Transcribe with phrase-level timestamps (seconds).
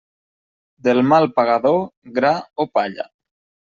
[0.87, 1.79] Del mal pagador,
[2.17, 2.33] gra
[2.65, 3.07] o palla.